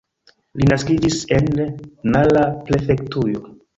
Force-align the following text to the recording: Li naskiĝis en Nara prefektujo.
Li 0.61 0.69
naskiĝis 0.69 1.19
en 1.39 1.51
Nara 2.15 2.43
prefektujo. 2.71 3.45